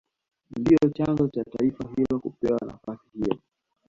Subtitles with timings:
[0.57, 3.39] Ndio chanzo cha taifa hilo kupewa nafasi hiyo